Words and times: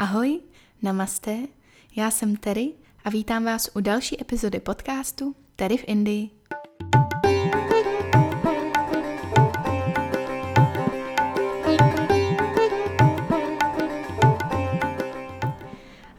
Ahoj, 0.00 0.40
namaste, 0.82 1.38
já 1.96 2.10
jsem 2.10 2.36
Terry 2.36 2.72
a 3.04 3.10
vítám 3.10 3.44
vás 3.44 3.70
u 3.74 3.80
další 3.80 4.20
epizody 4.20 4.60
podcastu 4.60 5.34
Terry 5.56 5.76
v 5.76 5.84
Indii. 5.86 6.30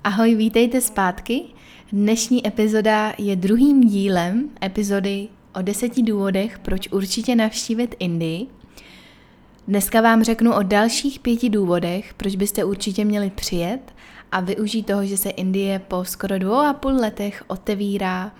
Ahoj, 0.03 0.35
vítejte 0.35 0.81
zpátky. 0.81 1.43
Dnešní 1.91 2.47
epizoda 2.47 3.13
je 3.17 3.35
druhým 3.35 3.81
dílem 3.81 4.49
epizody 4.63 5.27
o 5.55 5.61
deseti 5.61 6.01
důvodech, 6.01 6.59
proč 6.59 6.87
určitě 6.91 7.35
navštívit 7.35 7.95
Indii. 7.99 8.60
Dneska 9.67 10.01
vám 10.01 10.23
řeknu 10.23 10.53
o 10.53 10.63
dalších 10.63 11.19
pěti 11.19 11.49
důvodech, 11.49 12.13
proč 12.13 12.35
byste 12.35 12.63
určitě 12.63 13.05
měli 13.05 13.29
přijet 13.29 13.93
a 14.31 14.39
využít 14.39 14.83
toho, 14.83 15.05
že 15.05 15.17
se 15.17 15.29
Indie 15.29 15.79
po 15.79 16.05
skoro 16.05 16.39
dvou 16.39 16.59
a 16.59 16.73
půl 16.73 16.91
letech 16.91 17.43
otevírá 17.47 18.31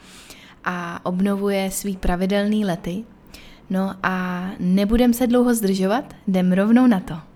a 0.63 1.05
obnovuje 1.05 1.71
svý 1.71 1.97
pravidelný 1.97 2.65
lety. 2.65 3.03
No 3.69 3.95
a 4.03 4.45
nebudem 4.59 5.13
se 5.13 5.27
dlouho 5.27 5.55
zdržovat, 5.55 6.13
jdem 6.27 6.53
rovnou 6.53 6.87
na 6.87 6.99
to. 6.99 7.30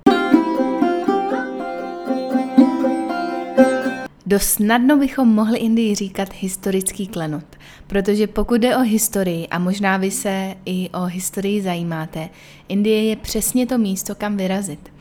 Dost 4.28 4.46
snadno 4.46 4.98
bychom 4.98 5.28
mohli 5.28 5.60
Indii 5.60 5.96
říkat 5.96 6.34
historický 6.34 7.08
klenot, 7.08 7.46
protože 7.88 8.28
pokud 8.28 8.56
jde 8.56 8.78
o 8.78 8.80
historii, 8.80 9.48
a 9.48 9.60
možná 9.60 9.98
vy 9.98 10.12
se 10.12 10.56
i 10.66 10.90
o 10.90 11.04
historii 11.04 11.62
zajímáte, 11.62 12.30
Indie 12.68 13.04
je 13.04 13.16
přesně 13.16 13.66
to 13.68 13.78
místo, 13.78 14.16
kam 14.16 14.38
vyrazit. 14.38 14.92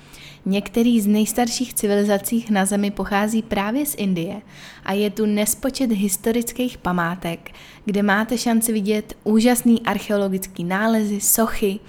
Některý 0.46 1.00
z 1.00 1.06
nejstarších 1.06 1.74
civilizací 1.74 2.46
na 2.50 2.64
Zemi 2.64 2.90
pochází 2.90 3.42
právě 3.42 3.86
z 3.86 3.94
Indie 3.98 4.42
a 4.84 4.92
je 4.92 5.10
tu 5.10 5.26
nespočet 5.26 5.92
historických 5.92 6.78
památek, 6.78 7.50
kde 7.84 8.02
máte 8.02 8.38
šanci 8.38 8.72
vidět 8.72 9.16
úžasný 9.24 9.82
archeologický 9.82 10.64
nálezy, 10.64 11.20
sochy, 11.20 11.80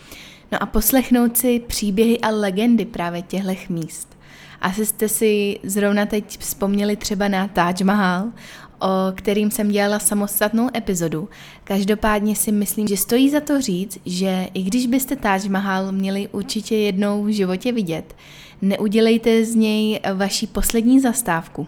no 0.51 0.63
a 0.63 0.65
poslechnout 0.65 1.37
si 1.37 1.59
příběhy 1.59 2.19
a 2.19 2.29
legendy 2.29 2.85
právě 2.85 3.21
těchto 3.21 3.73
míst. 3.73 4.14
Asi 4.61 4.85
jste 4.85 5.09
si 5.09 5.59
zrovna 5.63 6.05
teď 6.05 6.39
vzpomněli 6.39 6.95
třeba 6.95 7.27
na 7.27 7.47
Taj 7.47 7.73
Mahal, 7.83 8.25
o 8.79 8.87
kterým 9.15 9.51
jsem 9.51 9.71
dělala 9.71 9.99
samostatnou 9.99 10.69
epizodu. 10.75 11.29
Každopádně 11.63 12.35
si 12.35 12.51
myslím, 12.51 12.87
že 12.87 12.97
stojí 12.97 13.29
za 13.29 13.39
to 13.39 13.61
říct, 13.61 13.99
že 14.05 14.47
i 14.53 14.63
když 14.63 14.87
byste 14.87 15.15
Taj 15.15 15.49
Mahal 15.49 15.91
měli 15.91 16.27
určitě 16.27 16.75
jednou 16.75 17.23
v 17.23 17.33
životě 17.33 17.71
vidět, 17.71 18.15
neudělejte 18.61 19.45
z 19.45 19.55
něj 19.55 19.99
vaší 20.13 20.47
poslední 20.47 20.99
zastávku. 20.99 21.67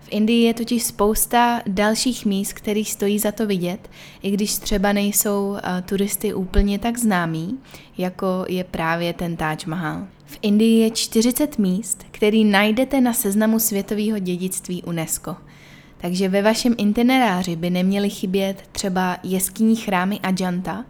V 0.00 0.08
Indii 0.10 0.44
je 0.44 0.54
totiž 0.54 0.82
spousta 0.82 1.62
dalších 1.66 2.26
míst, 2.26 2.52
kterých 2.52 2.92
stojí 2.92 3.18
za 3.18 3.32
to 3.32 3.46
vidět, 3.46 3.90
i 4.22 4.30
když 4.30 4.58
třeba 4.58 4.92
nejsou 4.92 5.56
turisty 5.84 6.34
úplně 6.34 6.78
tak 6.78 6.98
známí, 6.98 7.58
jako 7.98 8.44
je 8.48 8.64
právě 8.64 9.12
ten 9.12 9.36
Taj 9.36 9.56
Mahal. 9.66 10.06
V 10.28 10.38
Indii 10.42 10.80
je 10.80 10.90
40 10.90 11.58
míst, 11.58 12.04
který 12.10 12.44
najdete 12.44 13.00
na 13.00 13.12
seznamu 13.12 13.58
světového 13.58 14.18
dědictví 14.18 14.82
UNESCO. 14.82 15.36
Takže 15.98 16.28
ve 16.28 16.42
vašem 16.42 16.74
itineráři 16.78 17.56
by 17.56 17.70
neměly 17.70 18.10
chybět 18.10 18.62
třeba 18.72 19.18
jeskyní 19.22 19.76
chrámy 19.76 20.20
Ajanta, 20.20 20.84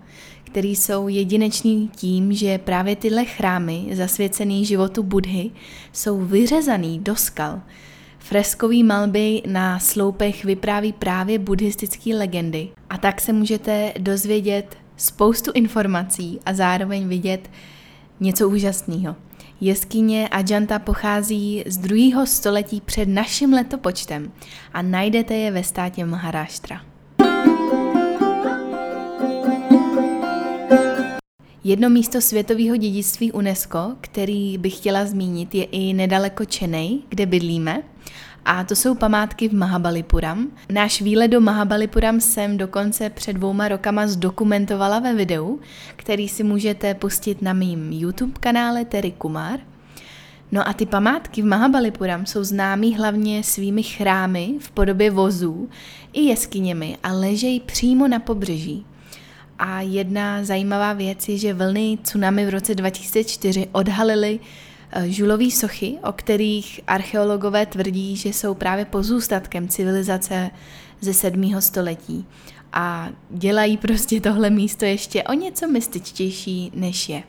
který 0.44 0.76
jsou 0.76 1.08
jedinečný 1.08 1.90
tím, 1.96 2.32
že 2.32 2.58
právě 2.58 2.96
tyhle 2.96 3.24
chrámy, 3.24 3.86
zasvěcený 3.92 4.64
životu 4.64 5.02
Budhy, 5.02 5.50
jsou 5.92 6.20
vyřezaný 6.24 6.98
do 6.98 7.16
skal. 7.16 7.60
Freskový 8.18 8.84
malby 8.84 9.42
na 9.46 9.78
sloupech 9.78 10.44
vypráví 10.44 10.92
právě 10.92 11.38
buddhistické 11.38 12.16
legendy 12.16 12.68
a 12.90 12.98
tak 12.98 13.20
se 13.20 13.32
můžete 13.32 13.92
dozvědět 13.98 14.76
spoustu 14.96 15.52
informací 15.54 16.40
a 16.46 16.54
zároveň 16.54 17.08
vidět 17.08 17.50
něco 18.20 18.48
úžasného. 18.48 19.27
Jeskyně 19.60 20.28
Ajanta 20.28 20.78
pochází 20.78 21.64
z 21.66 21.76
druhého 21.76 22.26
století 22.26 22.80
před 22.80 23.08
naším 23.08 23.52
letopočtem 23.52 24.32
a 24.72 24.82
najdete 24.82 25.34
je 25.34 25.50
ve 25.50 25.64
státě 25.64 26.04
Maharashtra. 26.04 26.80
Jedno 31.64 31.90
místo 31.90 32.20
světového 32.20 32.76
dědictví 32.76 33.32
UNESCO, 33.32 33.92
který 34.00 34.58
bych 34.58 34.76
chtěla 34.76 35.04
zmínit, 35.04 35.54
je 35.54 35.64
i 35.64 35.92
nedaleko 35.92 36.44
Chennai, 36.58 36.98
kde 37.08 37.26
bydlíme. 37.26 37.82
A 38.44 38.64
to 38.64 38.76
jsou 38.76 38.94
památky 38.94 39.48
v 39.48 39.52
Mahabalipuram. 39.52 40.48
Náš 40.72 41.02
výlet 41.02 41.28
do 41.28 41.40
Mahabalipuram 41.40 42.20
jsem 42.20 42.56
dokonce 42.56 43.10
před 43.10 43.32
dvouma 43.32 43.68
rokama 43.68 44.06
zdokumentovala 44.06 44.98
ve 44.98 45.14
videu, 45.14 45.60
který 45.96 46.28
si 46.28 46.42
můžete 46.42 46.94
pustit 46.94 47.42
na 47.42 47.52
mým 47.52 47.92
YouTube 47.92 48.32
kanále 48.40 48.84
Terry 48.84 49.10
Kumar. 49.10 49.60
No 50.52 50.68
a 50.68 50.72
ty 50.72 50.86
památky 50.86 51.42
v 51.42 51.44
Mahabalipuram 51.44 52.26
jsou 52.26 52.44
známý 52.44 52.96
hlavně 52.96 53.44
svými 53.44 53.82
chrámy 53.82 54.54
v 54.60 54.70
podobě 54.70 55.10
vozů 55.10 55.68
i 56.12 56.22
jeskyněmi 56.22 56.98
a 57.02 57.12
ležejí 57.12 57.60
přímo 57.60 58.08
na 58.08 58.18
pobřeží. 58.18 58.86
A 59.58 59.80
jedna 59.80 60.44
zajímavá 60.44 60.92
věc 60.92 61.28
je, 61.28 61.38
že 61.38 61.54
vlny 61.54 61.98
tsunami 62.02 62.46
v 62.46 62.48
roce 62.48 62.74
2004 62.74 63.68
odhalily 63.72 64.40
žulové 65.06 65.50
sochy, 65.50 65.98
o 66.04 66.12
kterých 66.12 66.80
archeologové 66.86 67.66
tvrdí, 67.66 68.16
že 68.16 68.28
jsou 68.28 68.54
právě 68.54 68.84
pozůstatkem 68.84 69.68
civilizace 69.68 70.50
ze 71.00 71.14
7. 71.14 71.60
století. 71.60 72.26
A 72.72 73.08
dělají 73.30 73.76
prostě 73.76 74.20
tohle 74.20 74.50
místo 74.50 74.84
ještě 74.84 75.22
o 75.22 75.32
něco 75.32 75.68
mystičtější, 75.68 76.72
než 76.74 77.08
je. 77.08 77.22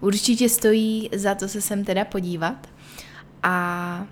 Určitě 0.00 0.48
stojí 0.48 1.10
za 1.14 1.34
to 1.34 1.48
se 1.48 1.60
sem 1.60 1.84
teda 1.84 2.04
podívat 2.04 2.68
a 3.42 4.06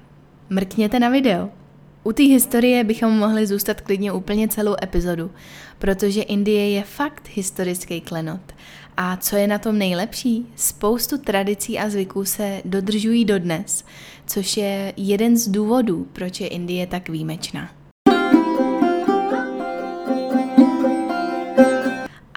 mrkněte 0.50 1.00
na 1.00 1.08
video. 1.08 1.59
U 2.04 2.12
té 2.12 2.22
historie 2.22 2.84
bychom 2.84 3.18
mohli 3.18 3.46
zůstat 3.46 3.80
klidně 3.80 4.12
úplně 4.12 4.48
celou 4.48 4.76
epizodu, 4.82 5.30
protože 5.78 6.22
Indie 6.22 6.70
je 6.70 6.82
fakt 6.82 7.28
historický 7.34 8.00
klenot. 8.00 8.40
A 8.96 9.16
co 9.16 9.36
je 9.36 9.46
na 9.46 9.58
tom 9.58 9.78
nejlepší? 9.78 10.46
Spoustu 10.56 11.18
tradicí 11.18 11.78
a 11.78 11.90
zvyků 11.90 12.24
se 12.24 12.62
dodržují 12.64 13.24
dodnes, 13.24 13.84
což 14.26 14.56
je 14.56 14.92
jeden 14.96 15.36
z 15.36 15.48
důvodů, 15.48 16.06
proč 16.12 16.40
je 16.40 16.48
Indie 16.48 16.86
tak 16.86 17.08
výjimečná. 17.08 17.79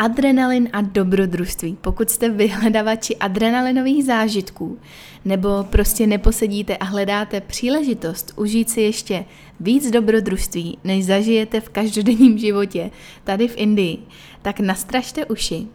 Adrenalin 0.04 0.70
a 0.74 0.82
dobrodružství. 0.82 1.78
Pokud 1.82 2.10
jste 2.10 2.30
vyhledavači 2.30 3.16
adrenalinových 3.16 4.06
zážitků, 4.06 4.80
nebo 5.26 5.64
prostě 5.64 6.08
neposedíte 6.08 6.78
a 6.78 6.86
hledáte 6.86 7.42
příležitost 7.42 8.34
užít 8.36 8.70
si 8.70 8.82
ještě 8.82 9.26
víc 9.60 9.92
dobrodružství, 9.92 10.78
než 10.84 11.06
zažijete 11.06 11.62
v 11.62 11.70
každodenním 11.70 12.38
životě 12.38 12.92
tady 13.24 13.48
v 13.48 13.58
Indii, 13.58 13.98
tak 14.42 14.60
nastražte 14.60 15.26
uši. 15.26 15.68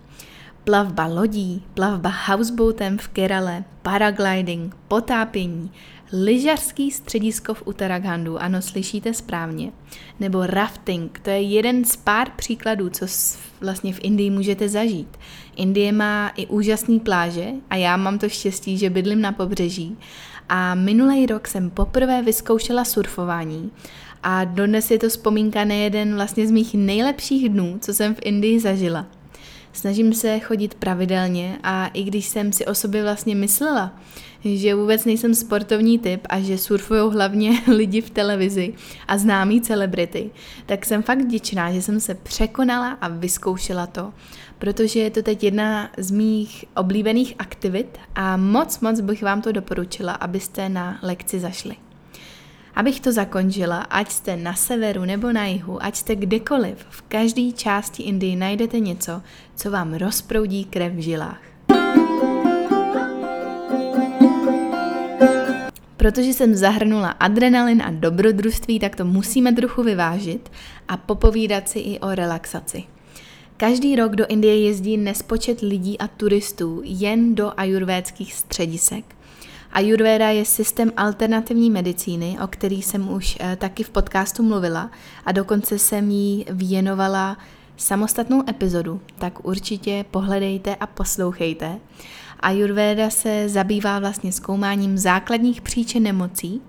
Plavba 0.64 1.06
lodí, 1.06 1.62
plavba 1.74 2.12
houseboatem 2.26 2.98
v 2.98 3.08
Kerale, 3.08 3.64
paragliding, 3.82 4.76
potápění, 4.88 5.70
lyžařský 6.12 6.90
středisko 6.90 7.54
v 7.54 7.62
Uttaragandu, 7.66 8.42
ano, 8.42 8.62
slyšíte 8.62 9.14
správně, 9.14 9.72
nebo 10.20 10.46
rafting, 10.46 11.20
to 11.22 11.30
je 11.30 11.40
jeden 11.40 11.84
z 11.84 11.96
pár 11.96 12.30
příkladů, 12.36 12.90
co 12.90 13.06
vlastně 13.60 13.92
v 13.92 14.00
Indii 14.02 14.30
můžete 14.30 14.68
zažít. 14.68 15.18
Indie 15.56 15.92
má 15.92 16.32
i 16.36 16.46
úžasné 16.46 16.98
pláže 16.98 17.46
a 17.70 17.76
já 17.76 17.96
mám 17.96 18.18
to 18.18 18.28
štěstí, 18.28 18.78
že 18.78 18.90
bydlím 18.90 19.20
na 19.20 19.32
pobřeží 19.32 19.96
a 20.48 20.74
minulý 20.74 21.26
rok 21.26 21.48
jsem 21.48 21.70
poprvé 21.70 22.22
vyzkoušela 22.22 22.84
surfování 22.84 23.70
a 24.22 24.44
dodnes 24.44 24.90
je 24.90 24.98
to 24.98 25.08
vzpomínka 25.08 25.64
na 25.64 25.74
jeden 25.74 26.14
vlastně 26.14 26.46
z 26.46 26.50
mých 26.50 26.74
nejlepších 26.74 27.48
dnů, 27.48 27.78
co 27.80 27.94
jsem 27.94 28.14
v 28.14 28.18
Indii 28.22 28.60
zažila. 28.60 29.06
Snažím 29.78 30.14
se 30.14 30.38
chodit 30.38 30.74
pravidelně 30.74 31.58
a 31.62 31.86
i 31.86 32.02
když 32.02 32.26
jsem 32.26 32.52
si 32.52 32.66
o 32.66 32.74
sobě 32.74 33.02
vlastně 33.02 33.34
myslela, 33.34 33.98
že 34.44 34.74
vůbec 34.74 35.04
nejsem 35.04 35.34
sportovní 35.34 35.98
typ 35.98 36.26
a 36.28 36.40
že 36.40 36.58
surfují 36.58 37.12
hlavně 37.12 37.62
lidi 37.66 38.00
v 38.00 38.10
televizi 38.10 38.74
a 39.08 39.18
známí 39.18 39.60
celebrity, 39.60 40.30
tak 40.66 40.86
jsem 40.86 41.02
fakt 41.02 41.20
vděčná, 41.20 41.72
že 41.72 41.82
jsem 41.82 42.00
se 42.00 42.14
překonala 42.14 42.90
a 42.90 43.08
vyzkoušela 43.08 43.86
to, 43.86 44.12
protože 44.58 45.00
je 45.00 45.10
to 45.10 45.22
teď 45.22 45.44
jedna 45.44 45.90
z 45.98 46.10
mých 46.10 46.64
oblíbených 46.76 47.34
aktivit 47.38 47.98
a 48.14 48.36
moc, 48.36 48.80
moc 48.80 49.00
bych 49.00 49.22
vám 49.22 49.42
to 49.42 49.52
doporučila, 49.52 50.12
abyste 50.12 50.68
na 50.68 50.98
lekci 51.02 51.40
zašli. 51.40 51.87
Abych 52.78 53.00
to 53.00 53.12
zakončila, 53.12 53.78
ať 53.78 54.10
jste 54.10 54.36
na 54.36 54.54
severu 54.54 55.04
nebo 55.04 55.32
na 55.32 55.46
jihu, 55.46 55.82
ať 55.82 55.96
jste 55.96 56.16
kdekoliv, 56.16 56.86
v 56.90 57.02
každé 57.02 57.52
části 57.52 58.02
Indii 58.02 58.36
najdete 58.36 58.80
něco, 58.80 59.22
co 59.54 59.70
vám 59.70 59.94
rozproudí 59.94 60.64
krev 60.64 60.92
v 60.92 60.98
žilách. 60.98 61.40
Protože 65.96 66.28
jsem 66.28 66.54
zahrnula 66.54 67.08
adrenalin 67.08 67.82
a 67.82 67.90
dobrodružství, 67.90 68.78
tak 68.78 68.96
to 68.96 69.04
musíme 69.04 69.52
trochu 69.52 69.82
vyvážit 69.82 70.50
a 70.88 70.96
popovídat 70.96 71.68
si 71.68 71.78
i 71.78 71.98
o 71.98 72.14
relaxaci. 72.14 72.84
Každý 73.56 73.96
rok 73.96 74.16
do 74.16 74.26
Indie 74.26 74.60
jezdí 74.60 74.96
nespočet 74.96 75.60
lidí 75.60 75.98
a 75.98 76.08
turistů 76.08 76.80
jen 76.84 77.34
do 77.34 77.52
ajurvédských 77.56 78.34
středisek. 78.34 79.17
Ayurveda 79.72 80.30
je 80.30 80.44
systém 80.44 80.92
alternativní 80.96 81.70
medicíny, 81.70 82.38
o 82.44 82.46
který 82.46 82.82
jsem 82.82 83.12
už 83.12 83.38
eh, 83.40 83.56
taky 83.56 83.82
v 83.82 83.90
podcastu 83.90 84.42
mluvila. 84.42 84.90
A 85.26 85.32
dokonce 85.32 85.78
jsem 85.78 86.10
jí 86.10 86.46
věnovala 86.50 87.36
samostatnou 87.76 88.42
epizodu, 88.48 89.00
tak 89.18 89.46
určitě 89.46 90.04
pohledejte 90.10 90.74
a 90.74 90.86
poslouchejte. 90.86 91.78
Ayurveda 92.40 93.10
se 93.10 93.48
zabývá 93.48 93.98
vlastně 93.98 94.32
zkoumáním 94.32 94.98
základních 94.98 95.60
příčin 95.60 96.02
nemocí. 96.02 96.62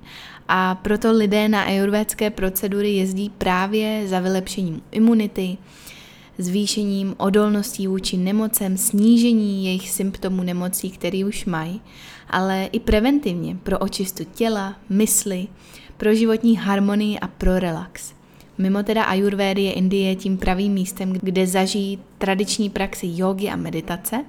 A 0.47 0.75
proto 0.75 1.11
lidé 1.11 1.49
na 1.49 1.61
ayurvédské 1.61 2.29
procedury 2.29 2.89
jezdí 2.89 3.29
právě 3.29 4.07
za 4.07 4.19
vylepšením 4.19 4.81
imunity, 4.91 5.57
zvýšením 6.39 7.15
odolností 7.17 7.87
vůči 7.87 8.17
nemocem, 8.17 8.77
snížení 8.77 9.65
jejich 9.65 9.89
symptomů 9.89 10.43
nemocí, 10.43 10.89
které 10.89 11.25
už 11.25 11.45
mají, 11.45 11.81
ale 12.29 12.69
i 12.71 12.79
preventivně 12.79 13.55
pro 13.63 13.79
očistu 13.79 14.23
těla, 14.23 14.75
mysli, 14.89 15.47
pro 15.97 16.15
životní 16.15 16.57
harmonii 16.57 17.19
a 17.19 17.27
pro 17.27 17.59
relax. 17.59 18.13
Mimo 18.57 18.83
teda 18.83 19.03
ajurvédy 19.03 19.61
je 19.61 19.73
Indie 19.73 20.15
tím 20.15 20.37
pravým 20.37 20.73
místem, 20.73 21.13
kde 21.13 21.47
zažijí 21.47 21.99
tradiční 22.17 22.69
praxi 22.69 23.07
jogy 23.15 23.49
a 23.49 23.55
meditace. 23.55 24.25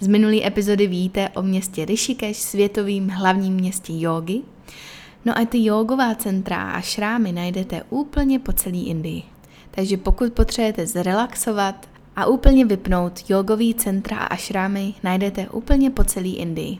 Z 0.00 0.06
minulé 0.06 0.46
epizody 0.46 0.86
víte 0.86 1.28
o 1.28 1.42
městě 1.42 1.84
Rishikesh, 1.84 2.40
světovým 2.40 3.08
hlavním 3.08 3.54
městě 3.54 3.92
jogy. 3.96 4.40
No 5.24 5.38
a 5.38 5.44
ty 5.44 5.64
jogová 5.64 6.14
centra 6.14 6.62
a 6.62 6.80
šrámy 6.80 7.32
najdete 7.32 7.82
úplně 7.90 8.38
po 8.38 8.52
celé 8.52 8.78
Indii. 8.78 9.22
Takže 9.78 9.96
pokud 9.96 10.32
potřebujete 10.32 10.86
zrelaxovat 10.86 11.88
a 12.16 12.26
úplně 12.26 12.64
vypnout 12.64 13.30
jogový 13.30 13.74
centra 13.74 14.18
a 14.18 14.36
šrámy, 14.36 14.94
najdete 15.02 15.48
úplně 15.48 15.90
po 15.90 16.04
celé 16.04 16.28
Indii. 16.28 16.78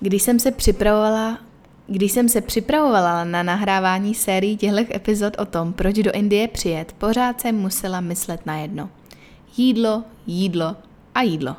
Když 0.00 0.22
jsem 0.22 0.38
se 0.38 0.50
připravovala 0.50 1.38
když 1.86 2.12
jsem 2.12 2.28
se 2.28 2.40
připravovala 2.40 3.24
na 3.24 3.42
nahrávání 3.42 4.14
sérií 4.14 4.56
těchto 4.56 4.96
epizod 4.96 5.34
o 5.38 5.44
tom, 5.44 5.72
proč 5.72 5.94
do 5.94 6.12
Indie 6.12 6.48
přijet, 6.48 6.92
pořád 6.92 7.40
jsem 7.40 7.56
musela 7.56 8.00
myslet 8.00 8.46
na 8.46 8.58
jedno. 8.58 8.90
Jídlo, 9.56 10.04
jídlo 10.26 10.76
a 11.14 11.22
jídlo. 11.22 11.56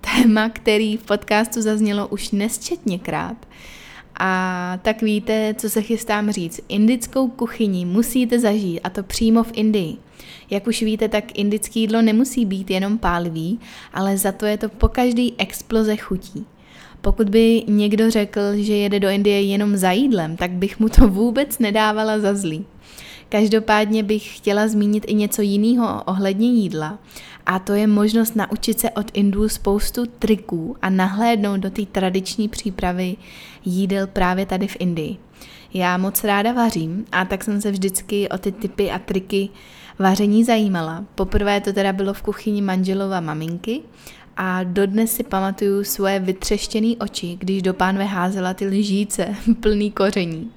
Téma, 0.00 0.48
který 0.48 0.96
v 0.96 1.02
podcastu 1.02 1.62
zaznělo 1.62 2.08
už 2.08 2.30
nesčetněkrát. 2.30 3.46
A 4.16 4.78
tak 4.82 5.02
víte, 5.02 5.54
co 5.58 5.70
se 5.70 5.82
chystám 5.82 6.30
říct. 6.30 6.60
Indickou 6.68 7.28
kuchyni 7.28 7.84
musíte 7.84 8.38
zažít, 8.38 8.80
a 8.84 8.90
to 8.90 9.02
přímo 9.02 9.42
v 9.42 9.50
Indii. 9.54 9.96
Jak 10.50 10.66
už 10.66 10.82
víte, 10.82 11.08
tak 11.08 11.38
indické 11.38 11.80
jídlo 11.80 12.02
nemusí 12.02 12.44
být 12.44 12.70
jenom 12.70 12.98
pálivý, 12.98 13.60
ale 13.92 14.18
za 14.18 14.32
to 14.32 14.46
je 14.46 14.58
to 14.58 14.68
po 14.68 14.88
každý 14.88 15.34
exploze 15.38 15.96
chutí. 15.96 16.46
Pokud 17.00 17.28
by 17.28 17.62
někdo 17.68 18.10
řekl, 18.10 18.40
že 18.56 18.76
jede 18.76 19.00
do 19.00 19.08
Indie 19.08 19.42
jenom 19.42 19.76
za 19.76 19.92
jídlem, 19.92 20.36
tak 20.36 20.50
bych 20.50 20.80
mu 20.80 20.88
to 20.88 21.08
vůbec 21.08 21.58
nedávala 21.58 22.18
za 22.18 22.34
zlý. 22.34 22.64
Každopádně 23.30 24.02
bych 24.02 24.36
chtěla 24.36 24.68
zmínit 24.68 25.04
i 25.06 25.14
něco 25.14 25.42
jiného 25.42 26.02
ohledně 26.06 26.48
jídla. 26.48 26.98
A 27.46 27.58
to 27.58 27.72
je 27.72 27.86
možnost 27.86 28.36
naučit 28.36 28.80
se 28.80 28.90
od 28.90 29.10
Indů 29.12 29.48
spoustu 29.48 30.06
triků 30.06 30.76
a 30.82 30.90
nahlédnout 30.90 31.60
do 31.60 31.70
té 31.70 31.86
tradiční 31.86 32.48
přípravy 32.48 33.16
jídel 33.64 34.06
právě 34.06 34.46
tady 34.46 34.66
v 34.68 34.76
Indii. 34.78 35.16
Já 35.74 35.96
moc 35.96 36.24
ráda 36.24 36.52
vařím 36.52 37.04
a 37.12 37.24
tak 37.24 37.44
jsem 37.44 37.60
se 37.60 37.70
vždycky 37.70 38.28
o 38.28 38.38
ty 38.38 38.52
typy 38.52 38.90
a 38.90 38.98
triky 38.98 39.48
vaření 39.98 40.44
zajímala. 40.44 41.04
Poprvé 41.14 41.60
to 41.60 41.72
teda 41.72 41.92
bylo 41.92 42.14
v 42.14 42.22
kuchyni 42.22 42.62
manželova 42.62 43.20
maminky 43.20 43.80
a 44.36 44.62
dodnes 44.62 45.12
si 45.14 45.22
pamatuju 45.22 45.84
svoje 45.84 46.20
vytřeštěné 46.20 46.96
oči, 47.00 47.36
když 47.40 47.62
do 47.62 47.74
pánve 47.74 48.04
házela 48.04 48.54
ty 48.54 48.66
lžíce 48.66 49.34
plný 49.60 49.90
koření. 49.90 50.50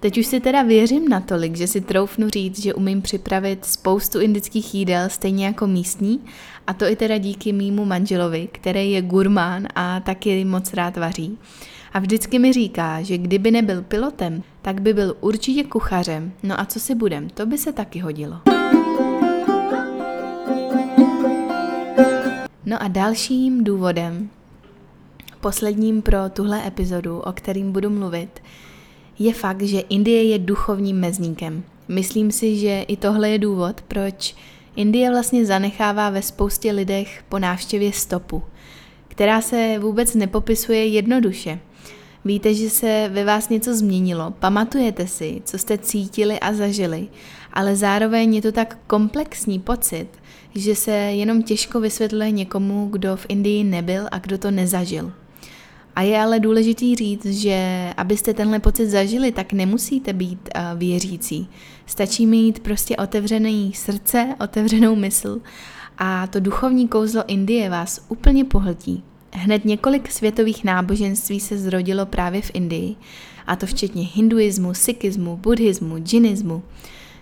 Teď 0.00 0.18
už 0.18 0.26
si 0.26 0.40
teda 0.40 0.62
věřím 0.62 1.08
natolik, 1.08 1.56
že 1.56 1.66
si 1.66 1.80
troufnu 1.80 2.28
říct, 2.28 2.62
že 2.62 2.74
umím 2.74 3.02
připravit 3.02 3.64
spoustu 3.64 4.20
indických 4.20 4.74
jídel 4.74 5.08
stejně 5.08 5.46
jako 5.46 5.66
místní 5.66 6.20
a 6.66 6.72
to 6.74 6.84
i 6.84 6.96
teda 6.96 7.18
díky 7.18 7.52
mýmu 7.52 7.84
manželovi, 7.84 8.48
který 8.52 8.92
je 8.92 9.02
gurmán 9.02 9.66
a 9.74 10.00
taky 10.00 10.44
moc 10.44 10.74
rád 10.74 10.96
vaří. 10.96 11.38
A 11.92 11.98
vždycky 11.98 12.38
mi 12.38 12.52
říká, 12.52 13.02
že 13.02 13.18
kdyby 13.18 13.50
nebyl 13.50 13.82
pilotem, 13.82 14.42
tak 14.62 14.80
by 14.80 14.94
byl 14.94 15.16
určitě 15.20 15.64
kuchařem. 15.64 16.32
No 16.42 16.60
a 16.60 16.64
co 16.64 16.80
si 16.80 16.94
budem, 16.94 17.28
to 17.28 17.46
by 17.46 17.58
se 17.58 17.72
taky 17.72 17.98
hodilo. 17.98 18.36
No 22.66 22.82
a 22.82 22.88
dalším 22.88 23.64
důvodem, 23.64 24.30
posledním 25.40 26.02
pro 26.02 26.18
tuhle 26.32 26.66
epizodu, 26.66 27.18
o 27.18 27.32
kterým 27.32 27.72
budu 27.72 27.90
mluvit, 27.90 28.40
je 29.20 29.34
fakt, 29.34 29.62
že 29.62 29.80
Indie 29.80 30.24
je 30.24 30.38
duchovním 30.38 31.00
mezníkem. 31.00 31.62
Myslím 31.88 32.32
si, 32.32 32.56
že 32.56 32.82
i 32.88 32.96
tohle 32.96 33.30
je 33.30 33.38
důvod, 33.38 33.80
proč 33.88 34.34
Indie 34.76 35.10
vlastně 35.10 35.46
zanechává 35.46 36.10
ve 36.10 36.22
spoustě 36.22 36.72
lidech 36.72 37.24
po 37.28 37.38
návštěvě 37.38 37.92
stopu, 37.92 38.42
která 39.08 39.40
se 39.40 39.78
vůbec 39.78 40.14
nepopisuje 40.14 40.86
jednoduše. 40.86 41.58
Víte, 42.24 42.54
že 42.54 42.70
se 42.70 43.10
ve 43.12 43.24
vás 43.24 43.48
něco 43.48 43.76
změnilo, 43.76 44.30
pamatujete 44.38 45.06
si, 45.06 45.42
co 45.44 45.58
jste 45.58 45.78
cítili 45.78 46.40
a 46.40 46.52
zažili, 46.52 47.08
ale 47.52 47.76
zároveň 47.76 48.34
je 48.34 48.42
to 48.42 48.52
tak 48.52 48.78
komplexní 48.86 49.58
pocit, 49.58 50.08
že 50.54 50.74
se 50.74 50.92
jenom 50.92 51.42
těžko 51.42 51.80
vysvětluje 51.80 52.30
někomu, 52.30 52.88
kdo 52.90 53.16
v 53.16 53.26
Indii 53.28 53.64
nebyl 53.64 54.06
a 54.12 54.18
kdo 54.18 54.38
to 54.38 54.50
nezažil. 54.50 55.12
A 56.00 56.02
je 56.02 56.20
ale 56.20 56.40
důležitý 56.40 56.96
říct, 56.96 57.26
že 57.26 57.90
abyste 57.96 58.34
tenhle 58.34 58.58
pocit 58.58 58.86
zažili, 58.86 59.32
tak 59.32 59.52
nemusíte 59.52 60.12
být 60.12 60.48
uh, 60.56 60.78
věřící. 60.78 61.48
Stačí 61.86 62.26
mít 62.26 62.60
prostě 62.60 62.96
otevřený 62.96 63.72
srdce, 63.74 64.34
otevřenou 64.40 64.96
mysl 64.96 65.40
a 65.98 66.26
to 66.26 66.40
duchovní 66.40 66.88
kouzlo 66.88 67.24
Indie 67.26 67.70
vás 67.70 68.04
úplně 68.08 68.44
pohltí. 68.44 69.02
Hned 69.32 69.64
několik 69.64 70.12
světových 70.12 70.64
náboženství 70.64 71.40
se 71.40 71.58
zrodilo 71.58 72.06
právě 72.06 72.42
v 72.42 72.50
Indii, 72.54 72.96
a 73.46 73.56
to 73.56 73.66
včetně 73.66 74.02
hinduismu, 74.14 74.74
sikismu, 74.74 75.36
buddhismu, 75.36 75.98
džinismu. 75.98 76.62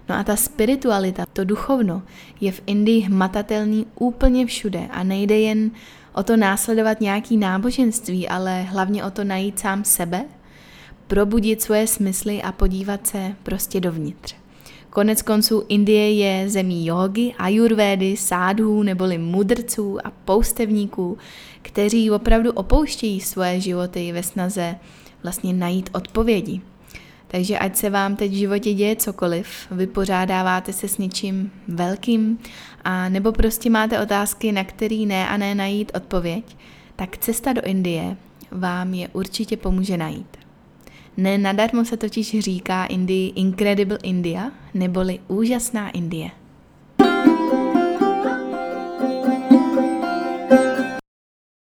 No 0.09 0.15
a 0.15 0.25
ta 0.25 0.37
spiritualita, 0.37 1.25
to 1.33 1.45
duchovno, 1.45 2.03
je 2.41 2.53
v 2.53 2.63
Indii 2.67 3.01
hmatatelný 3.01 3.87
úplně 3.95 4.47
všude 4.47 4.89
a 4.91 5.03
nejde 5.03 5.39
jen 5.39 5.71
o 6.13 6.23
to 6.23 6.37
následovat 6.37 7.01
nějaký 7.01 7.37
náboženství, 7.37 8.29
ale 8.29 8.63
hlavně 8.63 9.05
o 9.05 9.11
to 9.11 9.25
najít 9.25 9.59
sám 9.59 9.85
sebe, 9.85 10.25
probudit 11.07 11.63
svoje 11.63 11.87
smysly 11.87 12.43
a 12.43 12.53
podívat 12.53 13.07
se 13.07 13.35
prostě 13.43 13.81
dovnitř. 13.81 14.35
Konec 14.91 15.23
konců 15.23 15.65
Indie 15.69 16.13
je 16.13 16.49
zemí 16.49 16.87
jogy, 16.87 17.35
ajurvédy, 17.39 18.17
sádhů 18.17 18.83
neboli 18.83 19.19
mudrců 19.19 20.07
a 20.07 20.11
poustevníků, 20.25 21.19
kteří 21.63 22.11
opravdu 22.11 22.53
opouštějí 22.53 23.21
svoje 23.21 23.61
životy 23.61 24.13
ve 24.13 24.23
snaze 24.23 24.77
vlastně 25.23 25.53
najít 25.53 25.91
odpovědi. 25.93 26.61
Takže 27.29 27.59
ať 27.59 27.77
se 27.77 27.91
vám 27.91 28.17
teď 28.17 28.33
v 28.33 28.35
životě 28.35 28.75
děje 28.75 28.97
cokoliv, 28.97 29.49
vypořádáváte 29.71 30.73
se 30.73 30.89
s 30.89 30.99
něčím 30.99 31.51
velkým 31.69 32.39
a 32.85 33.09
nebo 33.09 33.33
prostě 33.33 33.71
máte 33.71 34.03
otázky, 34.03 34.53
na 34.53 34.65
který 34.65 35.07
ne 35.07 35.29
a 35.29 35.37
ne 35.37 35.55
najít 35.55 35.93
odpověď, 35.95 36.57
tak 36.97 37.19
cesta 37.19 37.53
do 37.53 37.63
Indie 37.63 38.17
vám 38.51 38.95
je 38.95 39.09
určitě 39.09 39.57
pomůže 39.57 39.97
najít. 39.97 40.37
Ne 41.17 41.39
nadarmo 41.39 41.85
se 41.85 41.97
totiž 41.97 42.39
říká 42.39 42.85
Indii 42.85 43.33
Incredible 43.37 43.99
India, 44.03 44.51
neboli 44.75 45.21
úžasná 45.29 45.91
Indie. 45.91 46.31